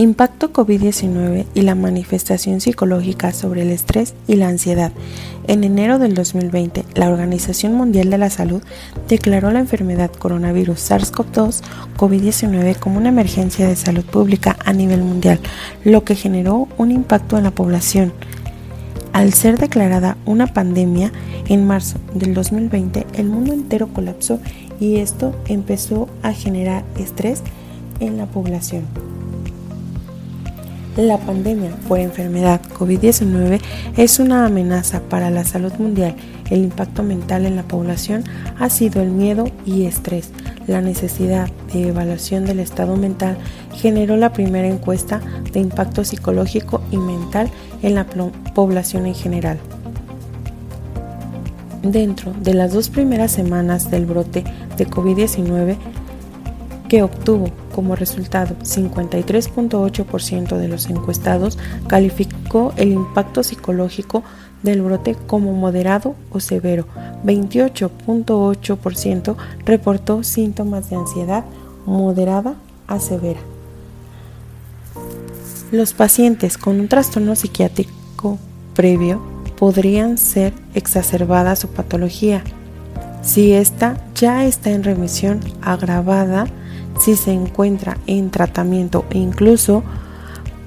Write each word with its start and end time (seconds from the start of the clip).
Impacto 0.00 0.52
COVID-19 0.52 1.46
y 1.54 1.62
la 1.62 1.74
manifestación 1.74 2.60
psicológica 2.60 3.32
sobre 3.32 3.62
el 3.62 3.70
estrés 3.70 4.14
y 4.28 4.36
la 4.36 4.46
ansiedad. 4.46 4.92
En 5.48 5.64
enero 5.64 5.98
del 5.98 6.14
2020, 6.14 6.84
la 6.94 7.08
Organización 7.08 7.74
Mundial 7.74 8.08
de 8.08 8.18
la 8.18 8.30
Salud 8.30 8.62
declaró 9.08 9.50
la 9.50 9.58
enfermedad 9.58 10.12
coronavirus 10.12 10.88
SARS-CoV-2 10.88 11.62
COVID-19 11.96 12.76
como 12.78 12.98
una 12.98 13.08
emergencia 13.08 13.66
de 13.66 13.74
salud 13.74 14.04
pública 14.04 14.56
a 14.64 14.72
nivel 14.72 15.02
mundial, 15.02 15.40
lo 15.82 16.04
que 16.04 16.14
generó 16.14 16.68
un 16.78 16.92
impacto 16.92 17.36
en 17.36 17.42
la 17.42 17.50
población. 17.50 18.12
Al 19.12 19.32
ser 19.32 19.58
declarada 19.58 20.16
una 20.26 20.46
pandemia 20.46 21.10
en 21.48 21.66
marzo 21.66 21.98
del 22.14 22.34
2020, 22.34 23.04
el 23.14 23.26
mundo 23.26 23.52
entero 23.52 23.88
colapsó 23.88 24.38
y 24.78 24.98
esto 24.98 25.34
empezó 25.48 26.08
a 26.22 26.32
generar 26.32 26.84
estrés 26.96 27.42
en 27.98 28.16
la 28.16 28.26
población. 28.26 28.84
La 30.98 31.16
pandemia 31.16 31.70
por 31.86 32.00
enfermedad 32.00 32.60
COVID-19 32.76 33.60
es 33.96 34.18
una 34.18 34.44
amenaza 34.44 35.00
para 35.00 35.30
la 35.30 35.44
salud 35.44 35.72
mundial. 35.74 36.16
El 36.50 36.64
impacto 36.64 37.04
mental 37.04 37.46
en 37.46 37.54
la 37.54 37.62
población 37.62 38.24
ha 38.58 38.68
sido 38.68 39.00
el 39.00 39.12
miedo 39.12 39.44
y 39.64 39.84
estrés. 39.84 40.30
La 40.66 40.80
necesidad 40.80 41.48
de 41.72 41.90
evaluación 41.90 42.46
del 42.46 42.58
estado 42.58 42.96
mental 42.96 43.38
generó 43.76 44.16
la 44.16 44.32
primera 44.32 44.66
encuesta 44.66 45.20
de 45.52 45.60
impacto 45.60 46.02
psicológico 46.02 46.82
y 46.90 46.96
mental 46.96 47.48
en 47.82 47.94
la 47.94 48.04
población 48.04 49.06
en 49.06 49.14
general. 49.14 49.60
Dentro 51.84 52.32
de 52.42 52.54
las 52.54 52.72
dos 52.72 52.88
primeras 52.88 53.30
semanas 53.30 53.88
del 53.88 54.04
brote 54.04 54.42
de 54.76 54.88
COVID-19, 54.88 55.76
que 56.88 57.02
obtuvo 57.02 57.50
como 57.74 57.96
resultado 57.96 58.54
53.8% 58.62 60.56
de 60.56 60.68
los 60.68 60.88
encuestados 60.88 61.58
calificó 61.86 62.72
el 62.76 62.92
impacto 62.92 63.42
psicológico 63.42 64.22
del 64.62 64.82
brote 64.82 65.16
como 65.26 65.52
moderado 65.52 66.14
o 66.30 66.38
severo. 66.40 66.86
28.8% 67.24 69.36
reportó 69.64 70.22
síntomas 70.24 70.90
de 70.90 70.96
ansiedad 70.96 71.44
moderada 71.86 72.56
a 72.86 72.98
severa. 72.98 73.40
Los 75.70 75.92
pacientes 75.92 76.56
con 76.56 76.80
un 76.80 76.88
trastorno 76.88 77.36
psiquiátrico 77.36 78.38
previo 78.74 79.20
podrían 79.58 80.16
ser 80.16 80.54
exacerbada 80.74 81.56
su 81.56 81.68
patología. 81.68 82.42
Si 83.22 83.52
esta 83.52 83.98
ya 84.14 84.46
está 84.46 84.70
en 84.70 84.84
remisión 84.84 85.40
agravada, 85.60 86.46
si 86.98 87.16
se 87.16 87.32
encuentra 87.32 87.96
en 88.06 88.30
tratamiento 88.30 89.04
e 89.10 89.18
incluso 89.18 89.82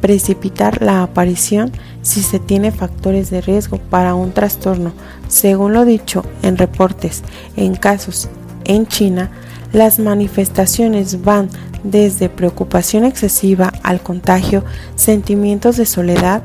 precipitar 0.00 0.82
la 0.82 1.02
aparición 1.02 1.72
si 2.02 2.22
se 2.22 2.38
tiene 2.38 2.70
factores 2.70 3.30
de 3.30 3.40
riesgo 3.40 3.78
para 3.78 4.14
un 4.14 4.32
trastorno. 4.32 4.92
Según 5.28 5.72
lo 5.72 5.84
dicho 5.84 6.24
en 6.42 6.56
reportes, 6.56 7.22
en 7.56 7.74
casos 7.74 8.28
en 8.64 8.86
China, 8.86 9.30
las 9.72 9.98
manifestaciones 9.98 11.22
van 11.22 11.48
desde 11.82 12.28
preocupación 12.28 13.04
excesiva 13.04 13.72
al 13.82 14.00
contagio, 14.00 14.64
sentimientos 14.96 15.76
de 15.76 15.86
soledad, 15.86 16.42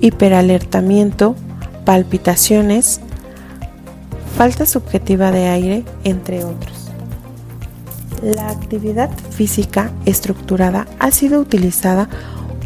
hiperalertamiento, 0.00 1.34
palpitaciones, 1.84 3.00
falta 4.36 4.66
subjetiva 4.66 5.30
de 5.30 5.48
aire, 5.48 5.84
entre 6.04 6.44
otros. 6.44 6.83
Actividad 8.54 9.10
física 9.30 9.90
estructurada 10.06 10.86
ha 10.98 11.10
sido 11.10 11.40
utilizada 11.40 12.08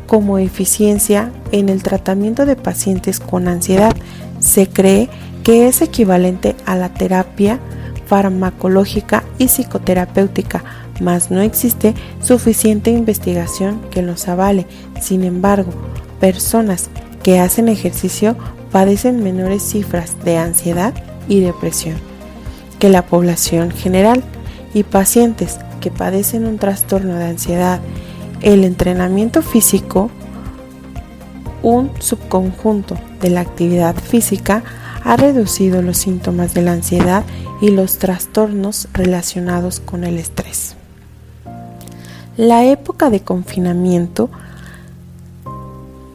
como 0.06 0.38
eficiencia 0.38 1.32
en 1.52 1.68
el 1.68 1.82
tratamiento 1.82 2.46
de 2.46 2.56
pacientes 2.56 3.20
con 3.20 3.48
ansiedad. 3.48 3.94
Se 4.38 4.68
cree 4.68 5.08
que 5.42 5.66
es 5.66 5.82
equivalente 5.82 6.56
a 6.66 6.76
la 6.76 6.90
terapia 6.94 7.58
farmacológica 8.06 9.24
y 9.38 9.48
psicoterapéutica, 9.48 10.64
mas 11.00 11.30
no 11.30 11.40
existe 11.40 11.94
suficiente 12.22 12.90
investigación 12.90 13.80
que 13.90 14.02
los 14.02 14.28
avale. 14.28 14.66
Sin 15.00 15.24
embargo, 15.24 15.72
personas 16.20 16.90
que 17.22 17.40
hacen 17.40 17.68
ejercicio 17.68 18.36
padecen 18.72 19.22
menores 19.22 19.62
cifras 19.62 20.22
de 20.24 20.36
ansiedad 20.38 20.94
y 21.28 21.40
depresión 21.40 21.96
que 22.78 22.88
la 22.88 23.06
población 23.06 23.70
general 23.70 24.22
y 24.74 24.82
pacientes 24.84 25.58
que 25.80 25.90
padecen 25.90 26.46
un 26.46 26.58
trastorno 26.58 27.14
de 27.14 27.26
ansiedad, 27.26 27.80
el 28.40 28.64
entrenamiento 28.64 29.42
físico, 29.42 30.10
un 31.62 31.90
subconjunto 31.98 32.96
de 33.20 33.30
la 33.30 33.40
actividad 33.40 33.96
física, 33.96 34.62
ha 35.04 35.16
reducido 35.16 35.82
los 35.82 35.98
síntomas 35.98 36.54
de 36.54 36.62
la 36.62 36.72
ansiedad 36.72 37.24
y 37.60 37.70
los 37.70 37.98
trastornos 37.98 38.88
relacionados 38.92 39.80
con 39.80 40.04
el 40.04 40.18
estrés. 40.18 40.76
La 42.36 42.64
época 42.64 43.10
de 43.10 43.20
confinamiento 43.20 44.30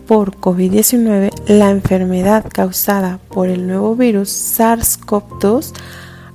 por 0.07 0.35
COVID-19, 0.37 1.31
la 1.47 1.69
enfermedad 1.69 2.45
causada 2.49 3.19
por 3.29 3.49
el 3.49 3.67
nuevo 3.67 3.95
virus 3.95 4.29
SARS-CoV-2 4.29 5.73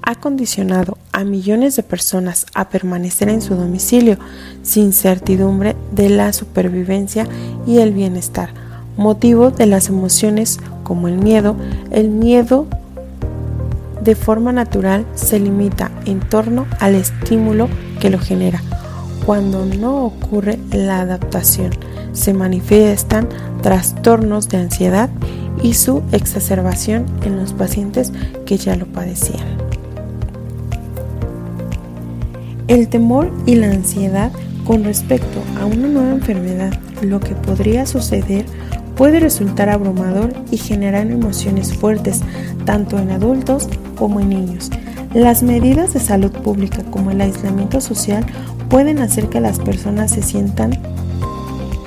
ha 0.02 0.14
condicionado 0.16 0.97
a 1.18 1.24
millones 1.24 1.74
de 1.74 1.82
personas 1.82 2.46
a 2.54 2.68
permanecer 2.68 3.28
en 3.28 3.42
su 3.42 3.56
domicilio 3.56 4.18
sin 4.62 4.92
certidumbre 4.92 5.74
de 5.90 6.10
la 6.10 6.32
supervivencia 6.32 7.26
y 7.66 7.78
el 7.78 7.92
bienestar, 7.92 8.50
motivo 8.96 9.50
de 9.50 9.66
las 9.66 9.88
emociones 9.88 10.60
como 10.84 11.08
el 11.08 11.18
miedo. 11.18 11.56
El 11.90 12.10
miedo 12.10 12.68
de 14.00 14.14
forma 14.14 14.52
natural 14.52 15.04
se 15.16 15.40
limita 15.40 15.90
en 16.04 16.20
torno 16.20 16.68
al 16.78 16.94
estímulo 16.94 17.68
que 17.98 18.10
lo 18.10 18.20
genera. 18.20 18.62
Cuando 19.26 19.66
no 19.66 20.04
ocurre 20.04 20.60
la 20.70 21.00
adaptación, 21.00 21.72
se 22.12 22.32
manifiestan 22.32 23.28
trastornos 23.60 24.48
de 24.48 24.58
ansiedad 24.58 25.10
y 25.64 25.74
su 25.74 26.04
exacerbación 26.12 27.06
en 27.24 27.36
los 27.36 27.54
pacientes 27.54 28.12
que 28.46 28.56
ya 28.56 28.76
lo 28.76 28.86
padecían. 28.86 29.67
El 32.68 32.88
temor 32.88 33.32
y 33.46 33.54
la 33.54 33.70
ansiedad 33.70 34.30
con 34.66 34.84
respecto 34.84 35.42
a 35.58 35.64
una 35.64 35.88
nueva 35.88 36.10
enfermedad, 36.10 36.78
lo 37.00 37.18
que 37.18 37.34
podría 37.34 37.86
suceder, 37.86 38.44
puede 38.94 39.20
resultar 39.20 39.70
abrumador 39.70 40.34
y 40.50 40.58
generar 40.58 41.10
emociones 41.10 41.72
fuertes 41.72 42.20
tanto 42.66 42.98
en 42.98 43.10
adultos 43.10 43.68
como 43.96 44.20
en 44.20 44.28
niños. 44.28 44.70
Las 45.14 45.42
medidas 45.42 45.94
de 45.94 46.00
salud 46.00 46.30
pública 46.30 46.82
como 46.90 47.10
el 47.10 47.22
aislamiento 47.22 47.80
social 47.80 48.26
pueden 48.68 48.98
hacer 48.98 49.30
que 49.30 49.40
las 49.40 49.58
personas 49.58 50.10
se 50.10 50.22
sientan 50.22 50.78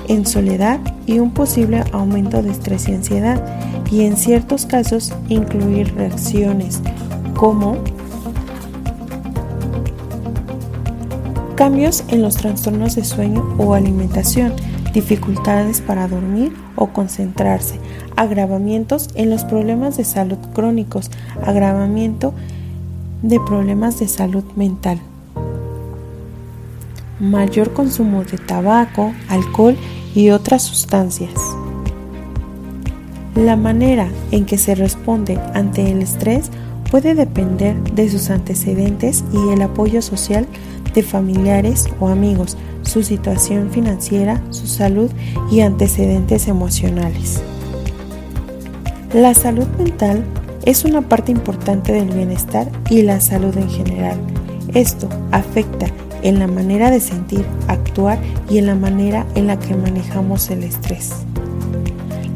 en 0.08 0.26
soledad 0.26 0.80
y 1.06 1.20
un 1.20 1.30
posible 1.30 1.84
aumento 1.92 2.42
de 2.42 2.50
estrés 2.50 2.88
y 2.88 2.94
ansiedad 2.94 3.40
y 3.88 4.02
en 4.02 4.16
ciertos 4.16 4.66
casos 4.66 5.12
incluir 5.28 5.94
reacciones 5.94 6.80
como 7.36 7.76
cambios 11.62 12.02
en 12.08 12.22
los 12.22 12.38
trastornos 12.38 12.96
de 12.96 13.04
sueño 13.04 13.54
o 13.56 13.74
alimentación, 13.74 14.52
dificultades 14.92 15.80
para 15.80 16.08
dormir 16.08 16.52
o 16.74 16.88
concentrarse, 16.88 17.76
agravamientos 18.16 19.10
en 19.14 19.30
los 19.30 19.44
problemas 19.44 19.96
de 19.96 20.02
salud 20.02 20.38
crónicos, 20.54 21.08
agravamiento 21.46 22.34
de 23.22 23.38
problemas 23.38 24.00
de 24.00 24.08
salud 24.08 24.42
mental, 24.56 24.98
mayor 27.20 27.72
consumo 27.72 28.24
de 28.24 28.38
tabaco, 28.38 29.14
alcohol 29.28 29.76
y 30.16 30.30
otras 30.30 30.64
sustancias. 30.64 31.30
La 33.36 33.54
manera 33.54 34.08
en 34.32 34.46
que 34.46 34.58
se 34.58 34.74
responde 34.74 35.38
ante 35.54 35.92
el 35.92 36.02
estrés 36.02 36.50
puede 36.90 37.14
depender 37.14 37.80
de 37.92 38.10
sus 38.10 38.30
antecedentes 38.30 39.22
y 39.32 39.52
el 39.52 39.62
apoyo 39.62 40.02
social 40.02 40.48
de 40.94 41.02
familiares 41.02 41.88
o 42.00 42.08
amigos, 42.08 42.56
su 42.82 43.02
situación 43.02 43.70
financiera, 43.70 44.42
su 44.50 44.66
salud 44.66 45.10
y 45.50 45.60
antecedentes 45.60 46.48
emocionales. 46.48 47.42
La 49.12 49.34
salud 49.34 49.66
mental 49.78 50.24
es 50.64 50.84
una 50.84 51.02
parte 51.02 51.32
importante 51.32 51.92
del 51.92 52.10
bienestar 52.10 52.70
y 52.88 53.02
la 53.02 53.20
salud 53.20 53.56
en 53.56 53.68
general. 53.68 54.16
Esto 54.74 55.08
afecta 55.32 55.86
en 56.22 56.38
la 56.38 56.46
manera 56.46 56.90
de 56.90 57.00
sentir, 57.00 57.44
actuar 57.68 58.18
y 58.48 58.58
en 58.58 58.66
la 58.66 58.74
manera 58.74 59.26
en 59.34 59.48
la 59.48 59.58
que 59.58 59.74
manejamos 59.74 60.50
el 60.50 60.62
estrés. 60.62 61.12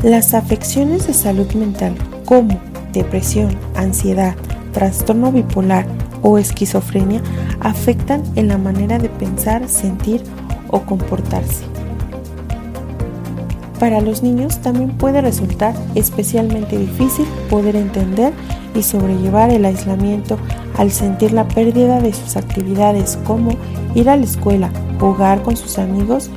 Las 0.03 0.35
afecciones 0.35 1.07
de 1.07 1.15
salud 1.15 1.51
mental 1.55 1.95
como 2.25 2.61
depresión, 2.93 3.57
ansiedad, 3.75 4.35
trastorno 4.73 5.33
bipolar 5.33 5.87
o 6.23 6.39
esquizofrenia 6.39 7.23
afectan 7.67 8.23
en 8.37 8.47
la 8.47 8.59
manera 8.59 8.99
de 8.99 9.09
pensar, 9.09 9.69
sentir 9.69 10.23
o 10.71 10.83
comportarse. 10.83 11.65
Para 13.81 14.01
los 14.01 14.23
niños 14.23 14.59
también 14.63 14.91
puede 14.91 15.21
resultar 15.21 15.75
especialmente 15.97 16.79
difícil 16.79 17.27
poder 17.51 17.75
entender 17.75 18.33
y 18.75 18.85
sobrellevar 18.85 19.51
el 19.51 19.65
aislamiento 19.65 20.39
al 20.79 20.93
sentir 20.93 21.33
la 21.33 21.49
pérdida 21.49 22.01
de 22.01 22.13
sus 22.15 22.37
actividades 22.37 23.19
como 23.27 23.51
ir 23.95 24.09
a 24.11 24.17
la 24.17 24.25
escuela, 24.25 24.71
jugar 25.01 25.43
con 25.43 25.57
sus 25.57 25.79
amigos. 25.79 26.31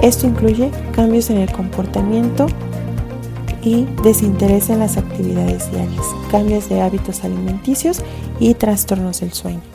Esto 0.00 0.26
incluye 0.26 0.70
cambios 0.92 1.28
en 1.28 1.38
el 1.38 1.52
comportamiento 1.52 2.46
y 3.62 3.86
desinterés 4.02 4.70
en 4.70 4.78
las 4.78 4.96
actividades 4.96 5.70
diarias, 5.70 6.06
cambios 6.30 6.70
de 6.70 6.80
hábitos 6.80 7.22
alimenticios 7.22 8.02
y 8.40 8.54
trastornos 8.54 9.20
del 9.20 9.32
sueño. 9.32 9.73